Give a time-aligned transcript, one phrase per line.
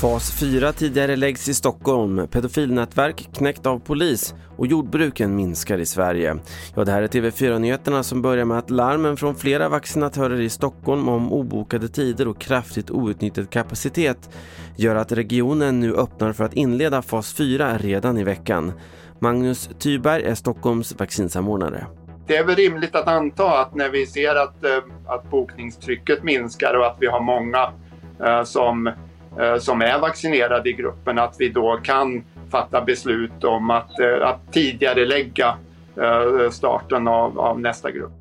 [0.00, 6.36] Fas 4 tidigare läggs i Stockholm, pedofilnätverk knäckt av polis och jordbruken minskar i Sverige.
[6.74, 11.08] Ja, det här är TV4-nyheterna som börjar med att larmen från flera vaccinatörer i Stockholm
[11.08, 14.30] om obokade tider och kraftigt outnyttjad kapacitet
[14.76, 18.72] gör att regionen nu öppnar för att inleda fas 4 redan i veckan.
[19.18, 21.86] Magnus Tyberg är Stockholms vaccinsamordnare.
[22.26, 26.74] Det är väl rimligt att anta att när vi ser att, eh, att bokningstrycket minskar
[26.74, 27.70] och att vi har många
[28.24, 28.86] eh, som
[29.40, 34.52] eh, som är vaccinerade i gruppen att vi då kan fatta beslut om att, att
[34.52, 35.56] tidigare lägga
[36.50, 38.12] starten av, av nästa grupp.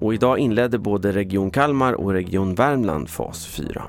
[0.00, 3.82] Och idag inledde både Region Kalmar och Region Värmland fas 4.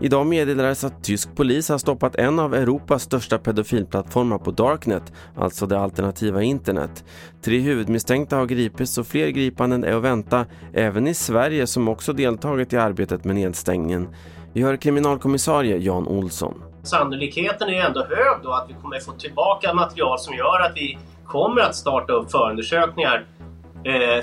[0.00, 5.66] Idag meddelades att tysk polis har stoppat en av Europas största pedofilplattformar på Darknet, alltså
[5.66, 7.04] det alternativa internet.
[7.44, 12.12] Tre huvudmisstänkta har gripits och fler gripanden är att vänta, även i Sverige som också
[12.12, 14.08] deltagit i arbetet med nedstängningen.
[14.52, 16.62] Vi hör kriminalkommissarie Jan Olsson.
[16.82, 20.98] Sannolikheten är ändå hög då att vi kommer få tillbaka material som gör att vi
[21.26, 23.26] kommer att starta upp förundersökningar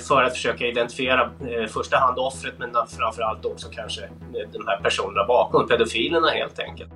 [0.08, 4.82] för att försöka identifiera i eh, första hand offret men framförallt också kanske de här
[4.84, 6.92] personerna bakom, pedofilerna helt enkelt.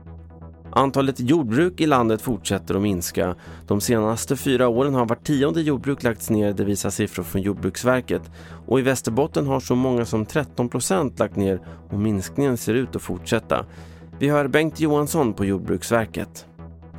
[0.72, 3.36] Antalet jordbruk i landet fortsätter att minska.
[3.68, 8.22] De senaste fyra åren har vart tionde jordbruk lagts ner, det visar siffror från Jordbruksverket.
[8.68, 11.60] Och i Västerbotten har så många som 13 procent lagt ner
[11.90, 13.66] och minskningen ser ut att fortsätta.
[14.20, 16.46] Vi hör Bengt Johansson på Jordbruksverket.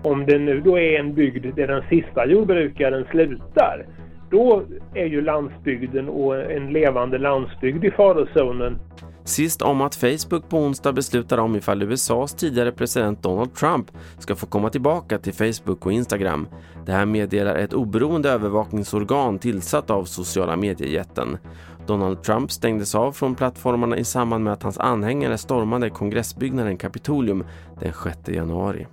[0.02, 3.86] Om det nu då är en bygd där den sista jordbrukaren slutar,
[4.30, 4.62] då
[4.94, 8.78] är ju landsbygden och en levande landsbygd i farozonen.
[9.24, 14.36] Sist om att Facebook på onsdag beslutar om ifall USAs tidigare president Donald Trump ska
[14.36, 16.48] få komma tillbaka till Facebook och Instagram.
[16.86, 21.38] Det här meddelar ett oberoende övervakningsorgan tillsatt av sociala mediejätten.
[21.86, 27.44] Donald Trump stängdes av från plattformarna i samband med att hans anhängare stormade kongressbyggnaden Kapitolium
[27.80, 28.86] den 6 januari.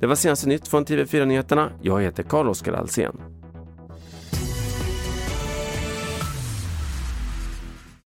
[0.00, 1.70] Det var senaste nytt från TV4 Nyheterna.
[1.82, 3.16] Jag heter Carl-Oskar Alsen.